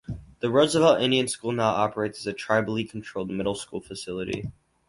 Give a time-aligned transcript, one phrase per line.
[0.39, 4.51] The Roosevelt Indian School now operates as a tribally controlled middle-school facility.